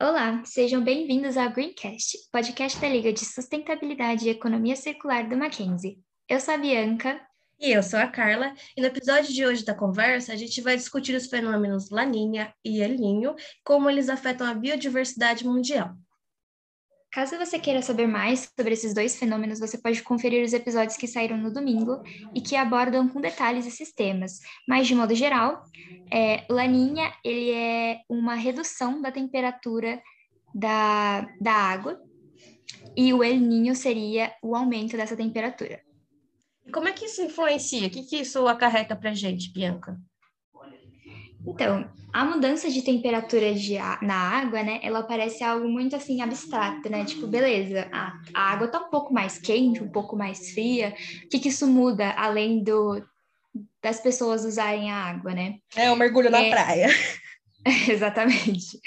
Olá, 0.00 0.44
sejam 0.44 0.80
bem-vindos 0.80 1.36
ao 1.36 1.50
Greencast, 1.50 2.16
podcast 2.30 2.80
da 2.80 2.88
Liga 2.88 3.12
de 3.12 3.24
Sustentabilidade 3.24 4.28
e 4.28 4.30
Economia 4.30 4.76
Circular 4.76 5.28
do 5.28 5.36
Mackenzie. 5.36 5.98
Eu 6.28 6.38
sou 6.38 6.54
a 6.54 6.56
Bianca. 6.56 7.20
E 7.58 7.72
eu 7.72 7.82
sou 7.82 7.98
a 7.98 8.06
Carla, 8.06 8.54
e 8.76 8.80
no 8.80 8.86
episódio 8.86 9.34
de 9.34 9.44
hoje 9.44 9.64
da 9.64 9.74
conversa, 9.74 10.32
a 10.32 10.36
gente 10.36 10.60
vai 10.60 10.76
discutir 10.76 11.16
os 11.16 11.26
fenômenos 11.26 11.90
Laninha 11.90 12.54
e 12.64 12.80
El 12.80 12.94
Niño, 12.94 13.34
como 13.64 13.90
eles 13.90 14.08
afetam 14.08 14.46
a 14.46 14.54
biodiversidade 14.54 15.44
mundial. 15.44 15.96
Caso 17.18 17.36
você 17.36 17.58
queira 17.58 17.82
saber 17.82 18.06
mais 18.06 18.48
sobre 18.56 18.74
esses 18.74 18.94
dois 18.94 19.18
fenômenos, 19.18 19.58
você 19.58 19.76
pode 19.76 20.04
conferir 20.04 20.44
os 20.44 20.52
episódios 20.52 20.96
que 20.96 21.08
saíram 21.08 21.36
no 21.36 21.52
domingo 21.52 22.00
e 22.32 22.40
que 22.40 22.54
abordam 22.54 23.08
com 23.08 23.20
detalhes 23.20 23.66
esses 23.66 23.92
temas. 23.92 24.38
Mas, 24.68 24.86
de 24.86 24.94
modo 24.94 25.12
geral, 25.16 25.64
é, 26.12 26.44
Laninha 26.48 27.12
ele 27.24 27.50
é 27.50 28.02
uma 28.08 28.36
redução 28.36 29.02
da 29.02 29.10
temperatura 29.10 30.00
da, 30.54 31.22
da 31.40 31.52
água 31.52 32.00
e 32.96 33.12
o 33.12 33.24
El 33.24 33.40
Niño 33.40 33.74
seria 33.74 34.32
o 34.40 34.54
aumento 34.54 34.96
dessa 34.96 35.16
temperatura. 35.16 35.82
Como 36.72 36.86
é 36.86 36.92
que 36.92 37.06
isso 37.06 37.20
influencia? 37.20 37.88
O 37.88 37.90
que, 37.90 38.04
que 38.04 38.18
isso 38.18 38.46
acarreta 38.46 38.94
para 38.94 39.12
gente, 39.12 39.52
Bianca? 39.52 39.98
Então, 41.46 41.88
a 42.12 42.24
mudança 42.24 42.70
de 42.70 42.82
temperatura 42.82 43.54
de 43.54 43.76
na 44.02 44.14
água, 44.14 44.62
né, 44.62 44.80
ela 44.82 45.02
parece 45.02 45.44
algo 45.44 45.68
muito 45.68 45.94
assim 45.94 46.20
abstrato, 46.20 46.88
né? 46.88 47.04
Tipo, 47.04 47.26
beleza, 47.26 47.88
a, 47.92 48.12
a 48.34 48.52
água 48.52 48.68
tá 48.68 48.80
um 48.80 48.90
pouco 48.90 49.12
mais 49.12 49.38
quente, 49.38 49.82
um 49.82 49.88
pouco 49.88 50.16
mais 50.16 50.50
fria. 50.50 50.94
O 51.24 51.28
que, 51.28 51.38
que 51.38 51.48
isso 51.48 51.66
muda 51.66 52.10
além 52.12 52.62
do 52.62 53.02
das 53.82 54.00
pessoas 54.00 54.44
usarem 54.44 54.90
a 54.90 54.96
água, 54.96 55.32
né? 55.32 55.56
É 55.76 55.90
o 55.90 55.94
um 55.94 55.96
mergulho 55.96 56.28
é... 56.28 56.30
na 56.30 56.50
praia. 56.50 56.88
Exatamente. 57.88 58.80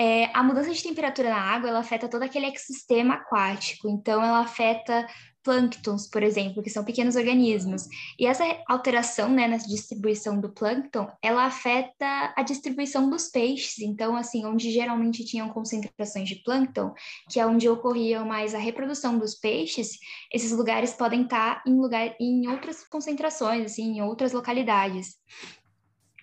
É, 0.00 0.30
a 0.32 0.42
mudança 0.42 0.72
de 0.72 0.82
temperatura 0.82 1.28
na 1.28 1.36
água 1.36 1.68
ela 1.68 1.80
afeta 1.80 2.08
todo 2.08 2.22
aquele 2.22 2.46
ecossistema 2.46 3.14
aquático, 3.14 3.86
então 3.86 4.24
ela 4.24 4.40
afeta 4.40 5.06
plânctons, 5.42 6.08
por 6.08 6.22
exemplo, 6.22 6.62
que 6.62 6.70
são 6.70 6.84
pequenos 6.84 7.16
organismos. 7.16 7.86
E 8.18 8.26
essa 8.26 8.44
alteração 8.66 9.28
né, 9.28 9.46
na 9.46 9.58
distribuição 9.58 10.40
do 10.40 10.52
plâncton, 10.52 11.06
ela 11.22 11.44
afeta 11.44 12.32
a 12.34 12.42
distribuição 12.42 13.10
dos 13.10 13.28
peixes. 13.28 13.78
Então, 13.80 14.16
assim, 14.16 14.44
onde 14.46 14.70
geralmente 14.70 15.24
tinham 15.24 15.48
concentrações 15.48 16.28
de 16.28 16.36
plâncton, 16.36 16.94
que 17.28 17.38
é 17.38 17.46
onde 17.46 17.68
ocorria 17.68 18.24
mais 18.24 18.54
a 18.54 18.58
reprodução 18.58 19.18
dos 19.18 19.34
peixes, 19.34 19.98
esses 20.32 20.52
lugares 20.52 20.94
podem 20.94 21.22
estar 21.22 21.62
em 21.66 21.74
lugar 21.74 22.14
em 22.18 22.48
outras 22.48 22.86
concentrações, 22.86 23.66
assim, 23.66 23.98
em 23.98 24.02
outras 24.02 24.32
localidades. 24.32 25.16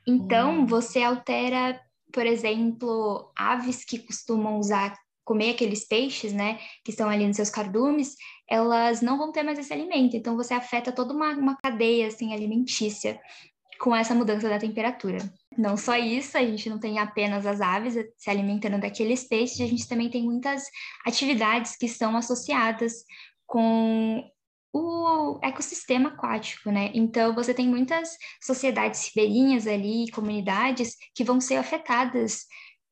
Então, 0.07 0.61
hum. 0.61 0.65
você 0.65 1.03
altera, 1.03 1.79
por 2.11 2.25
exemplo, 2.25 3.31
aves 3.35 3.83
que 3.83 3.99
costumam 3.99 4.59
usar 4.59 4.97
comer 5.23 5.51
aqueles 5.51 5.85
peixes, 5.85 6.31
né, 6.31 6.57
que 6.85 6.91
estão 6.91 7.09
ali 7.09 7.27
nos 7.27 7.35
seus 7.35 7.49
cardumes, 7.49 8.15
elas 8.49 9.01
não 9.01 9.17
vão 9.17 9.31
ter 9.31 9.43
mais 9.43 9.59
esse 9.59 9.73
alimento. 9.73 10.15
Então, 10.15 10.37
você 10.37 10.53
afeta 10.53 10.89
toda 10.89 11.13
uma, 11.13 11.31
uma 11.33 11.57
cadeia, 11.57 12.07
assim, 12.07 12.33
alimentícia 12.33 13.19
com 13.77 13.93
essa 13.93 14.15
mudança 14.15 14.47
da 14.47 14.57
temperatura. 14.57 15.17
Não 15.57 15.75
só 15.75 15.97
isso, 15.97 16.37
a 16.37 16.41
gente 16.41 16.69
não 16.69 16.79
tem 16.79 16.97
apenas 16.97 17.45
as 17.45 17.59
aves 17.59 17.95
se 18.15 18.29
alimentando 18.29 18.79
daqueles 18.79 19.27
peixes, 19.27 19.59
a 19.59 19.67
gente 19.67 19.87
também 19.87 20.09
tem 20.09 20.23
muitas 20.23 20.63
atividades 21.05 21.75
que 21.75 21.89
são 21.89 22.15
associadas 22.15 23.03
com 23.45 24.23
o 24.77 25.39
ecossistema 25.43 26.09
aquático, 26.09 26.71
né? 26.71 26.91
Então, 26.93 27.33
você 27.33 27.53
tem 27.53 27.67
muitas 27.67 28.17
sociedades 28.43 29.07
ribeirinhas 29.07 29.67
ali, 29.67 30.09
comunidades, 30.11 30.95
que 31.15 31.23
vão 31.23 31.41
ser 31.41 31.55
afetadas 31.55 32.45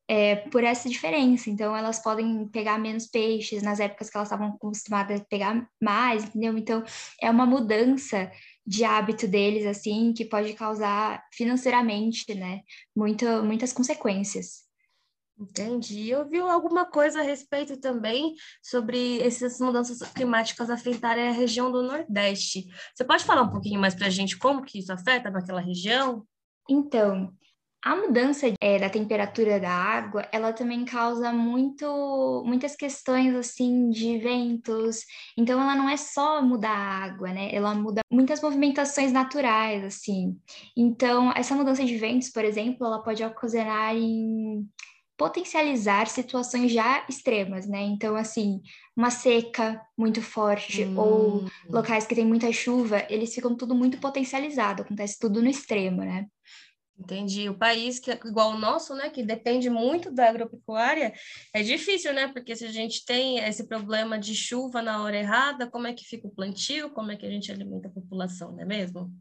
é, 0.08 0.36
por 0.36 0.62
essa 0.64 0.88
diferença. 0.88 1.50
Então, 1.50 1.76
elas 1.76 2.02
podem 2.02 2.46
pegar 2.48 2.78
menos 2.78 3.06
peixes 3.06 3.62
nas 3.62 3.80
épocas 3.80 4.10
que 4.10 4.16
elas 4.16 4.28
estavam 4.28 4.48
acostumadas 4.48 5.20
a 5.20 5.24
pegar 5.24 5.68
mais, 5.82 6.24
entendeu? 6.24 6.56
Então, 6.56 6.84
é 7.20 7.30
uma 7.30 7.46
mudança 7.46 8.30
de 8.66 8.84
hábito 8.84 9.28
deles, 9.28 9.64
assim, 9.66 10.12
que 10.12 10.24
pode 10.24 10.52
causar 10.54 11.24
financeiramente, 11.32 12.34
né, 12.34 12.62
muito, 12.96 13.24
muitas 13.44 13.72
consequências. 13.72 14.65
Entendi. 15.38 16.08
Eu 16.08 16.26
vi 16.26 16.38
alguma 16.38 16.86
coisa 16.86 17.20
a 17.20 17.22
respeito 17.22 17.78
também 17.78 18.34
sobre 18.62 19.20
essas 19.20 19.60
mudanças 19.60 20.00
climáticas 20.12 20.70
afetarem 20.70 21.28
a 21.28 21.32
região 21.32 21.70
do 21.70 21.82
Nordeste. 21.82 22.66
Você 22.94 23.04
pode 23.04 23.24
falar 23.24 23.42
um 23.42 23.50
pouquinho 23.50 23.78
mais 23.78 23.94
para 23.94 24.06
a 24.06 24.10
gente 24.10 24.38
como 24.38 24.62
que 24.62 24.78
isso 24.78 24.92
afeta 24.92 25.30
naquela 25.30 25.60
região? 25.60 26.26
Então, 26.68 27.32
a 27.84 27.94
mudança 27.94 28.46
é, 28.60 28.78
da 28.78 28.90
temperatura 28.90 29.60
da 29.60 29.70
água, 29.70 30.26
ela 30.32 30.52
também 30.52 30.84
causa 30.84 31.30
muito, 31.32 32.42
muitas 32.44 32.74
questões 32.74 33.32
assim 33.36 33.90
de 33.90 34.18
ventos. 34.18 35.04
Então, 35.36 35.60
ela 35.60 35.76
não 35.76 35.88
é 35.88 35.96
só 35.96 36.42
mudar 36.42 36.70
a 36.70 37.04
água, 37.04 37.28
né? 37.32 37.54
Ela 37.54 37.74
muda 37.74 38.00
muitas 38.10 38.40
movimentações 38.40 39.12
naturais, 39.12 39.84
assim. 39.84 40.36
Então, 40.76 41.30
essa 41.36 41.54
mudança 41.54 41.84
de 41.84 41.96
ventos, 41.96 42.30
por 42.30 42.44
exemplo, 42.44 42.86
ela 42.86 43.02
pode 43.02 43.22
ocasionar 43.22 43.94
em 43.94 44.66
potencializar 45.16 46.06
situações 46.08 46.70
já 46.70 47.04
extremas, 47.08 47.66
né? 47.66 47.82
Então, 47.82 48.16
assim, 48.16 48.60
uma 48.94 49.10
seca 49.10 49.80
muito 49.96 50.20
forte 50.20 50.84
hum. 50.84 50.98
ou 50.98 51.50
locais 51.68 52.06
que 52.06 52.14
tem 52.14 52.24
muita 52.24 52.52
chuva, 52.52 53.06
eles 53.08 53.34
ficam 53.34 53.56
tudo 53.56 53.74
muito 53.74 53.98
potencializado, 53.98 54.82
acontece 54.82 55.18
tudo 55.18 55.42
no 55.42 55.48
extremo, 55.48 56.02
né? 56.02 56.26
Entendi. 56.98 57.48
O 57.48 57.58
país 57.58 57.98
que 57.98 58.10
é 58.10 58.18
igual 58.24 58.52
o 58.52 58.58
nosso, 58.58 58.94
né, 58.94 59.10
que 59.10 59.22
depende 59.22 59.68
muito 59.68 60.10
da 60.10 60.28
agropecuária, 60.28 61.12
é 61.52 61.62
difícil, 61.62 62.12
né? 62.14 62.28
Porque 62.28 62.56
se 62.56 62.64
a 62.64 62.72
gente 62.72 63.04
tem 63.04 63.38
esse 63.38 63.68
problema 63.68 64.18
de 64.18 64.34
chuva 64.34 64.80
na 64.80 65.02
hora 65.02 65.16
errada, 65.16 65.70
como 65.70 65.86
é 65.86 65.92
que 65.92 66.04
fica 66.04 66.26
o 66.26 66.30
plantio? 66.30 66.90
Como 66.90 67.12
é 67.12 67.16
que 67.16 67.26
a 67.26 67.30
gente 67.30 67.52
alimenta 67.52 67.88
a 67.88 67.92
população, 67.92 68.52
não 68.52 68.60
é 68.60 68.64
mesmo? 68.64 69.12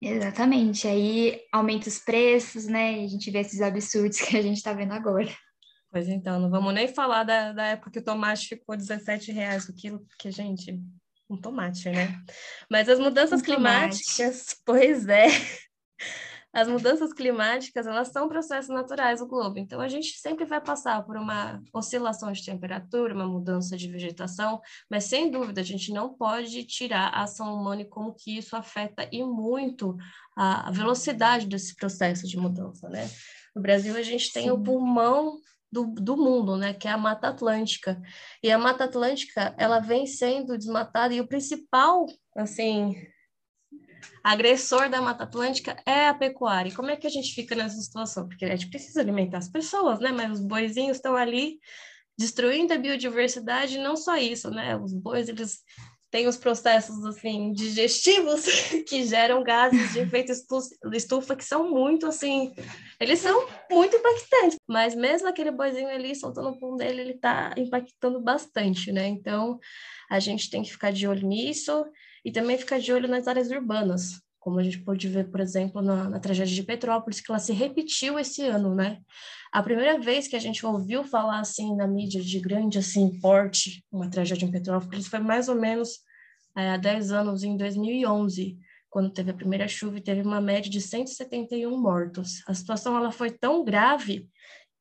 Exatamente. 0.00 0.86
Aí 0.88 1.40
aumenta 1.52 1.88
os 1.88 1.98
preços, 1.98 2.66
né? 2.66 3.00
E 3.00 3.04
a 3.04 3.08
gente 3.08 3.30
vê 3.30 3.40
esses 3.40 3.60
absurdos 3.60 4.20
que 4.20 4.36
a 4.36 4.42
gente 4.42 4.56
está 4.56 4.72
vendo 4.72 4.92
agora. 4.92 5.28
Pois 5.90 6.08
então, 6.08 6.40
não 6.40 6.50
vamos 6.50 6.72
nem 6.72 6.88
falar 6.88 7.22
da, 7.22 7.52
da 7.52 7.66
época 7.66 7.90
que 7.90 7.98
o 7.98 8.04
tomate 8.04 8.48
ficou 8.48 8.76
17 8.76 9.30
reais 9.30 9.68
o 9.68 9.74
quilo, 9.74 10.00
porque, 10.06 10.30
gente, 10.30 10.80
um 11.28 11.36
tomate, 11.36 11.90
né? 11.90 12.18
Mas 12.70 12.88
as 12.88 12.98
mudanças 12.98 13.40
um 13.40 13.44
climáticas, 13.44 14.56
pois 14.64 15.06
é. 15.06 15.26
As 16.52 16.68
mudanças 16.68 17.12
climáticas, 17.12 17.86
elas 17.86 18.08
são 18.08 18.28
processos 18.28 18.68
naturais 18.68 19.20
do 19.20 19.26
globo. 19.26 19.58
Então, 19.58 19.80
a 19.80 19.88
gente 19.88 20.18
sempre 20.18 20.44
vai 20.44 20.60
passar 20.60 21.02
por 21.04 21.16
uma 21.16 21.62
oscilação 21.72 22.30
de 22.30 22.44
temperatura, 22.44 23.14
uma 23.14 23.26
mudança 23.26 23.76
de 23.76 23.88
vegetação, 23.88 24.60
mas, 24.90 25.04
sem 25.04 25.30
dúvida, 25.30 25.62
a 25.62 25.64
gente 25.64 25.92
não 25.92 26.12
pode 26.12 26.64
tirar 26.64 27.08
a 27.08 27.22
ação 27.22 27.54
humana 27.54 27.82
e 27.82 27.88
como 27.88 28.14
que 28.14 28.36
isso 28.36 28.54
afeta 28.54 29.08
e 29.10 29.22
muito 29.24 29.96
a, 30.36 30.70
velocidade 30.70 31.46
desse 31.46 31.74
processo 31.74 32.26
de 32.26 32.36
mudança, 32.36 32.88
né? 32.88 33.08
No 33.56 33.62
Brasil, 33.62 33.96
a 33.96 34.02
gente 34.02 34.32
tem 34.32 34.44
Sim. 34.44 34.50
o 34.50 34.62
pulmão 34.62 35.38
do, 35.70 35.86
do, 35.86 36.16
mundo, 36.18 36.56
né, 36.56 36.74
que 36.74 36.86
é 36.86 36.90
a 36.90 36.98
Mata 36.98 37.28
Atlântica. 37.28 38.00
E 38.42 38.50
a 38.50 38.58
Mata 38.58 38.84
Atlântica, 38.84 39.54
ela 39.56 39.80
vem 39.80 40.06
sendo 40.06 40.58
desmatada 40.58 41.14
e 41.14 41.20
o 41.20 41.26
principal, 41.26 42.06
assim, 42.36 42.94
agressor 44.22 44.88
da 44.88 45.00
Mata 45.00 45.24
Atlântica 45.24 45.76
é 45.86 46.08
a 46.08 46.14
pecuária. 46.14 46.74
Como 46.74 46.90
é 46.90 46.96
que 46.96 47.06
a 47.06 47.10
gente 47.10 47.34
fica 47.34 47.54
nessa 47.54 47.80
situação? 47.80 48.28
Porque 48.28 48.44
a 48.44 48.56
gente 48.56 48.70
precisa 48.70 49.00
alimentar 49.00 49.38
as 49.38 49.48
pessoas, 49.48 50.00
né? 50.00 50.12
Mas 50.12 50.32
os 50.32 50.40
boizinhos 50.40 50.96
estão 50.96 51.16
ali 51.16 51.58
destruindo 52.18 52.72
a 52.72 52.78
biodiversidade, 52.78 53.78
não 53.78 53.96
só 53.96 54.16
isso, 54.16 54.50
né? 54.50 54.76
Os 54.76 54.92
bois, 54.92 55.28
eles 55.28 55.60
têm 56.12 56.28
os 56.28 56.36
processos, 56.36 57.04
assim, 57.06 57.52
digestivos 57.52 58.44
que 58.86 59.02
geram 59.04 59.42
gases 59.42 59.94
de 59.94 60.00
efeito 60.00 60.30
estufa 60.92 61.34
que 61.34 61.44
são 61.44 61.70
muito, 61.70 62.06
assim, 62.06 62.52
eles 63.00 63.18
são 63.18 63.48
muito 63.70 63.96
impactantes. 63.96 64.58
Mas 64.68 64.94
mesmo 64.94 65.26
aquele 65.26 65.50
boizinho 65.50 65.88
ali, 65.88 66.14
soltando 66.14 66.50
o 66.50 66.58
pum 66.58 66.76
dele, 66.76 67.00
ele 67.00 67.14
tá 67.14 67.54
impactando 67.56 68.20
bastante, 68.20 68.92
né? 68.92 69.08
Então, 69.08 69.58
a 70.10 70.20
gente 70.20 70.50
tem 70.50 70.62
que 70.62 70.70
ficar 70.70 70.92
de 70.92 71.08
olho 71.08 71.26
nisso 71.26 71.82
e 72.24 72.30
também 72.30 72.58
ficar 72.58 72.78
de 72.78 72.92
olho 72.92 73.08
nas 73.08 73.26
áreas 73.26 73.50
urbanas, 73.50 74.20
como 74.38 74.58
a 74.58 74.62
gente 74.62 74.80
pode 74.80 75.08
ver, 75.08 75.30
por 75.30 75.40
exemplo, 75.40 75.80
na, 75.80 76.08
na, 76.08 76.18
tragédia 76.18 76.54
de 76.54 76.62
Petrópolis, 76.64 77.20
que 77.20 77.30
ela 77.30 77.38
se 77.38 77.52
repetiu 77.52 78.18
esse 78.18 78.42
ano, 78.42 78.74
né? 78.74 78.98
A 79.52 79.62
primeira 79.62 80.00
vez 80.00 80.26
que 80.26 80.34
a 80.34 80.40
gente 80.40 80.64
ouviu 80.66 81.04
falar 81.04 81.40
assim 81.40 81.76
na 81.76 81.86
mídia 81.86 82.20
de 82.20 82.40
grande 82.40 82.78
assim 82.78 83.20
porte, 83.20 83.84
uma 83.90 84.10
tragédia 84.10 84.46
em 84.46 84.50
Petrópolis, 84.50 85.06
foi 85.06 85.20
mais 85.20 85.48
ou 85.48 85.54
menos 85.54 86.00
é, 86.56 86.70
há 86.70 86.76
10 86.76 87.12
anos, 87.12 87.44
em 87.44 87.56
2011, 87.56 88.58
quando 88.90 89.12
teve 89.12 89.30
a 89.30 89.34
primeira 89.34 89.68
chuva 89.68 89.98
e 89.98 90.02
teve 90.02 90.22
uma 90.22 90.40
média 90.40 90.70
de 90.70 90.80
171 90.80 91.80
mortos. 91.80 92.42
A 92.46 92.52
situação 92.52 92.96
ela 92.96 93.12
foi 93.12 93.30
tão 93.30 93.64
grave 93.64 94.28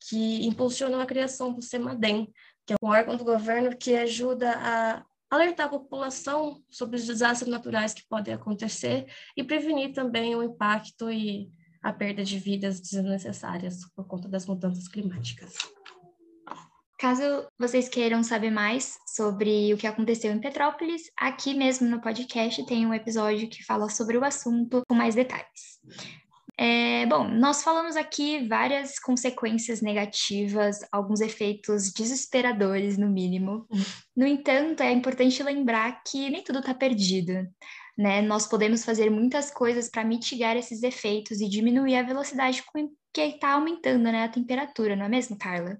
que 0.09 0.45
impulsionou 0.45 0.99
a 0.99 1.05
criação 1.05 1.53
do 1.53 1.61
CEMADEM, 1.61 2.31
que 2.65 2.73
é 2.73 2.75
um 2.81 2.89
órgão 2.89 3.15
do 3.15 3.23
governo 3.23 3.75
que 3.77 3.95
ajuda 3.95 4.53
a 4.57 5.05
alertar 5.31 5.67
a 5.67 5.69
população 5.69 6.61
sobre 6.69 6.97
os 6.97 7.05
desastres 7.07 7.49
naturais 7.49 7.93
que 7.93 8.05
podem 8.07 8.33
acontecer 8.33 9.05
e 9.35 9.43
prevenir 9.43 9.93
também 9.93 10.35
o 10.35 10.43
impacto 10.43 11.09
e 11.09 11.49
a 11.81 11.93
perda 11.93 12.23
de 12.23 12.37
vidas 12.37 12.81
desnecessárias 12.81 13.79
por 13.95 14.05
conta 14.05 14.27
das 14.27 14.45
mudanças 14.45 14.87
climáticas. 14.89 15.53
Caso 16.99 17.23
vocês 17.57 17.89
queiram 17.89 18.21
saber 18.21 18.51
mais 18.51 18.95
sobre 19.07 19.73
o 19.73 19.77
que 19.77 19.87
aconteceu 19.87 20.31
em 20.31 20.39
Petrópolis, 20.39 21.03
aqui 21.17 21.55
mesmo 21.55 21.89
no 21.89 21.99
podcast 21.99 22.63
tem 22.67 22.85
um 22.85 22.93
episódio 22.93 23.49
que 23.49 23.63
fala 23.63 23.89
sobre 23.89 24.17
o 24.17 24.23
assunto 24.23 24.83
com 24.87 24.93
mais 24.93 25.15
detalhes. 25.15 25.79
É, 26.63 27.07
bom, 27.07 27.27
nós 27.27 27.63
falamos 27.63 27.95
aqui 27.95 28.47
várias 28.47 28.99
consequências 28.99 29.81
negativas, 29.81 30.77
alguns 30.91 31.19
efeitos 31.19 31.91
desesperadores, 31.91 32.99
no 32.99 33.09
mínimo. 33.09 33.67
No 34.15 34.27
entanto, 34.27 34.83
é 34.83 34.91
importante 34.91 35.41
lembrar 35.41 36.03
que 36.03 36.29
nem 36.29 36.43
tudo 36.43 36.59
está 36.59 36.71
perdido. 36.71 37.49
Né? 37.97 38.21
Nós 38.21 38.45
podemos 38.45 38.85
fazer 38.85 39.09
muitas 39.09 39.49
coisas 39.49 39.89
para 39.89 40.03
mitigar 40.03 40.55
esses 40.55 40.83
efeitos 40.83 41.41
e 41.41 41.49
diminuir 41.49 41.95
a 41.95 42.03
velocidade 42.03 42.61
com 42.71 42.91
que 43.11 43.21
está 43.21 43.53
aumentando 43.53 44.03
né, 44.03 44.25
a 44.25 44.29
temperatura, 44.29 44.95
não 44.95 45.05
é 45.05 45.09
mesmo, 45.09 45.39
Carla? 45.39 45.79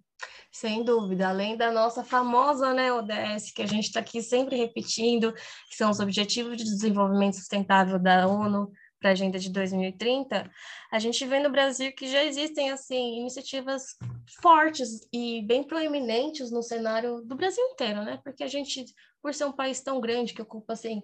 Sem 0.51 0.83
dúvida, 0.83 1.29
além 1.29 1.55
da 1.55 1.71
nossa 1.71 2.03
famosa 2.03 2.73
né, 2.73 2.91
ODS, 2.91 3.51
que 3.53 3.61
a 3.61 3.67
gente 3.67 3.85
está 3.85 3.99
aqui 3.99 4.19
sempre 4.19 4.57
repetindo, 4.57 5.31
que 5.31 5.75
são 5.77 5.91
os 5.91 5.99
Objetivos 5.99 6.57
de 6.57 6.63
Desenvolvimento 6.63 7.35
Sustentável 7.35 7.99
da 7.99 8.27
ONU 8.27 8.71
para 9.01 9.09
a 9.09 9.13
Agenda 9.13 9.39
de 9.39 9.50
2030, 9.50 10.50
a 10.92 11.00
gente 11.00 11.25
vê 11.25 11.39
no 11.39 11.50
Brasil 11.50 11.92
que 11.94 12.07
já 12.07 12.24
existem 12.24 12.69
assim 12.69 13.19
iniciativas 13.19 13.98
fortes 14.42 15.07
e 15.12 15.42
bem 15.42 15.63
proeminentes 15.63 16.51
no 16.51 16.62
cenário 16.62 17.21
do 17.25 17.36
Brasil 17.36 17.63
inteiro, 17.65 18.03
né? 18.03 18.21
Porque 18.24 18.44
a 18.44 18.48
gente, 18.48 18.86
por 19.19 19.33
ser 19.33 19.45
um 19.45 19.51
país 19.51 19.81
tão 19.81 20.00
grande 20.00 20.33
que 20.33 20.42
ocupa 20.42 20.74
assim 20.74 21.01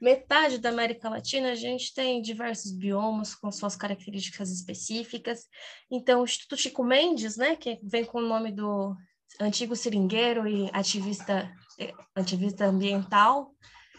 metade 0.00 0.58
da 0.58 0.68
América 0.68 1.08
Latina, 1.08 1.52
a 1.52 1.54
gente 1.54 1.94
tem 1.94 2.20
diversos 2.20 2.72
biomas 2.72 3.34
com 3.34 3.50
suas 3.50 3.76
características 3.76 4.50
específicas. 4.50 5.46
Então, 5.90 6.20
o 6.20 6.24
Instituto 6.24 6.60
Chico 6.60 6.84
Mendes, 6.84 7.36
né, 7.36 7.56
que 7.56 7.78
vem 7.82 8.04
com 8.04 8.18
o 8.18 8.26
nome 8.26 8.52
do 8.52 8.94
antigo 9.40 9.74
seringueiro 9.74 10.46
e 10.46 10.68
ativista, 10.72 11.50
eh, 11.78 11.92
ativista 12.14 12.66
ambiental, 12.66 13.54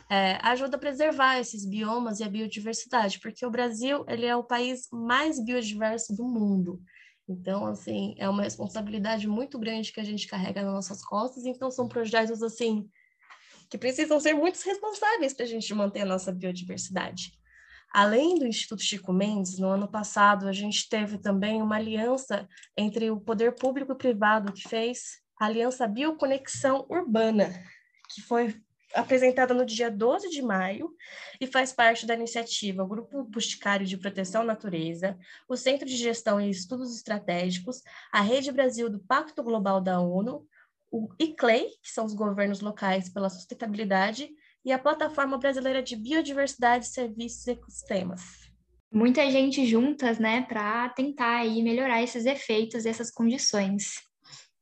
é, 0.09 0.37
ajuda 0.41 0.77
a 0.77 0.79
preservar 0.79 1.37
esses 1.39 1.65
biomas 1.65 2.19
e 2.19 2.23
a 2.23 2.29
biodiversidade, 2.29 3.19
porque 3.19 3.45
o 3.45 3.51
Brasil 3.51 4.05
ele 4.07 4.25
é 4.25 4.35
o 4.35 4.43
país 4.43 4.87
mais 4.91 5.43
biodiverso 5.43 6.15
do 6.15 6.23
mundo. 6.23 6.81
Então, 7.29 7.65
assim, 7.65 8.15
é 8.17 8.29
uma 8.29 8.43
responsabilidade 8.43 9.27
muito 9.27 9.59
grande 9.59 9.91
que 9.91 9.99
a 9.99 10.03
gente 10.03 10.27
carrega 10.27 10.63
nas 10.63 10.73
nossas 10.73 11.03
costas. 11.03 11.45
Então, 11.45 11.69
são 11.69 11.87
projetos, 11.87 12.41
assim, 12.41 12.89
que 13.69 13.77
precisam 13.77 14.17
ser 14.19 14.33
muito 14.33 14.57
responsáveis 14.61 15.33
para 15.33 15.43
a 15.43 15.47
gente 15.47 15.73
manter 15.73 16.01
a 16.01 16.05
nossa 16.05 16.31
biodiversidade. 16.31 17.33
Além 17.93 18.35
do 18.35 18.47
Instituto 18.47 18.81
Chico 18.81 19.11
Mendes, 19.11 19.59
no 19.59 19.67
ano 19.67 19.89
passado, 19.89 20.47
a 20.47 20.53
gente 20.53 20.87
teve 20.87 21.17
também 21.17 21.61
uma 21.61 21.75
aliança 21.75 22.47
entre 22.77 23.11
o 23.11 23.19
poder 23.19 23.55
público 23.55 23.91
e 23.91 23.97
privado 23.97 24.53
que 24.53 24.67
fez 24.67 25.19
a 25.39 25.45
Aliança 25.45 25.87
Bioconexão 25.87 26.85
Urbana, 26.89 27.53
que 28.13 28.21
foi 28.21 28.55
apresentada 28.97 29.53
no 29.53 29.65
dia 29.65 29.91
12 29.91 30.29
de 30.29 30.41
maio 30.41 30.93
e 31.39 31.45
faz 31.45 31.71
parte 31.71 32.05
da 32.05 32.15
iniciativa 32.15 32.85
Grupo 32.85 33.23
Busticário 33.23 33.85
de 33.85 33.97
Proteção 33.97 34.41
à 34.41 34.45
Natureza, 34.45 35.17
o 35.47 35.55
Centro 35.55 35.87
de 35.87 35.95
Gestão 35.95 36.41
e 36.41 36.49
Estudos 36.49 36.95
Estratégicos, 36.95 37.81
a 38.11 38.21
Rede 38.21 38.51
Brasil 38.51 38.89
do 38.89 38.99
Pacto 38.99 39.43
Global 39.43 39.79
da 39.79 39.99
ONU, 40.01 40.45
o 40.91 41.09
ICLEI, 41.19 41.69
que 41.81 41.91
são 41.91 42.05
os 42.05 42.13
governos 42.13 42.59
locais 42.59 43.07
pela 43.09 43.29
sustentabilidade, 43.29 44.29
e 44.65 44.71
a 44.71 44.79
Plataforma 44.79 45.37
Brasileira 45.37 45.81
de 45.81 45.95
Biodiversidade, 45.95 46.87
Serviços 46.87 47.45
e 47.47 47.51
Ecossistemas. 47.51 48.21
Muita 48.91 49.29
gente 49.29 49.65
juntas, 49.65 50.17
né, 50.17 50.41
para 50.41 50.89
tentar 50.89 51.37
aí 51.37 51.61
melhorar 51.61 52.01
esses 52.01 52.25
efeitos 52.25 52.85
essas 52.85 53.11
condições. 53.11 54.06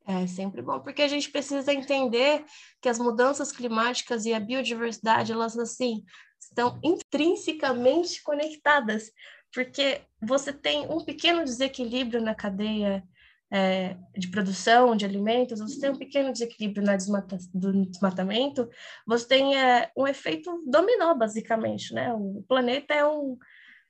É 0.07 0.27
sempre 0.27 0.61
bom, 0.61 0.79
porque 0.79 1.01
a 1.01 1.07
gente 1.07 1.31
precisa 1.31 1.73
entender 1.73 2.45
que 2.79 2.87
as 2.87 2.99
mudanças 2.99 3.51
climáticas 3.51 4.25
e 4.25 4.33
a 4.33 4.39
biodiversidade, 4.39 5.31
elas 5.31 5.57
assim, 5.57 6.03
estão 6.39 6.79
intrinsecamente 6.83 8.21
conectadas, 8.21 9.11
porque 9.51 10.01
você 10.21 10.53
tem 10.53 10.87
um 10.91 11.03
pequeno 11.03 11.43
desequilíbrio 11.43 12.21
na 12.21 12.35
cadeia 12.35 13.03
é, 13.51 13.97
de 14.15 14.27
produção 14.27 14.95
de 14.95 15.05
alimentos, 15.05 15.59
você 15.59 15.79
tem 15.79 15.89
um 15.89 15.97
pequeno 15.97 16.31
desequilíbrio 16.31 16.85
na 16.85 16.95
desmata, 16.95 17.37
do 17.53 17.85
desmatamento, 17.85 18.69
você 19.07 19.27
tem 19.27 19.57
é, 19.57 19.91
um 19.97 20.05
efeito 20.05 20.63
dominó, 20.67 21.15
basicamente, 21.15 21.93
né? 21.93 22.13
O 22.13 22.43
planeta 22.47 22.93
é 22.93 23.05
um, 23.07 23.37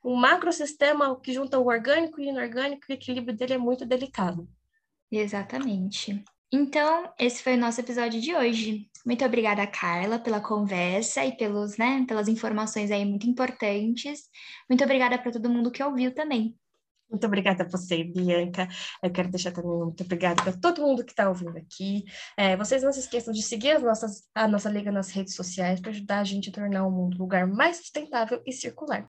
um 0.03 0.15
macrosistema 0.15 1.19
que 1.19 1.33
junta 1.33 1.59
o 1.59 1.67
orgânico 1.67 2.21
e 2.21 2.27
o 2.27 2.29
inorgânico, 2.29 2.85
e 2.87 2.93
o 2.93 2.95
equilíbrio 2.95 3.35
dele 3.35 3.53
é 3.53 3.57
muito 3.57 3.85
delicado. 3.85 4.47
Exatamente. 5.11 6.23
Então, 6.51 7.11
esse 7.19 7.43
foi 7.43 7.55
o 7.55 7.59
nosso 7.59 7.81
episódio 7.81 8.21
de 8.21 8.33
hoje. 8.33 8.89
Muito 9.05 9.25
obrigada, 9.25 9.67
Carla, 9.67 10.17
pela 10.19 10.39
conversa 10.39 11.25
e 11.25 11.35
pelos, 11.35 11.77
né, 11.77 12.05
pelas 12.07 12.27
informações 12.27 12.91
aí 12.91 13.03
muito 13.05 13.27
importantes. 13.27 14.29
Muito 14.69 14.83
obrigada 14.83 15.17
para 15.17 15.31
todo 15.31 15.49
mundo 15.49 15.71
que 15.71 15.83
ouviu 15.83 16.13
também. 16.13 16.55
Muito 17.09 17.27
obrigada 17.27 17.63
a 17.63 17.67
você, 17.67 18.03
Bianca. 18.03 18.67
Eu 19.01 19.11
quero 19.11 19.29
deixar 19.29 19.51
também 19.51 19.71
muito 19.71 20.03
obrigada 20.03 20.41
para 20.41 20.53
todo 20.53 20.81
mundo 20.81 21.03
que 21.03 21.11
está 21.11 21.29
ouvindo 21.29 21.57
aqui. 21.57 22.03
É, 22.35 22.57
vocês 22.57 22.81
não 22.83 22.91
se 22.91 22.99
esqueçam 22.99 23.33
de 23.33 23.43
seguir 23.43 23.71
as 23.71 23.83
nossas, 23.83 24.23
a 24.33 24.47
nossa 24.47 24.69
liga 24.69 24.91
nas 24.91 25.11
redes 25.11 25.35
sociais 25.35 25.79
para 25.79 25.91
ajudar 25.91 26.19
a 26.19 26.23
gente 26.23 26.49
a 26.49 26.53
tornar 26.53 26.85
o 26.85 26.91
mundo 26.91 27.15
um 27.15 27.19
lugar 27.19 27.45
mais 27.47 27.77
sustentável 27.77 28.41
e 28.45 28.51
circular. 28.51 29.03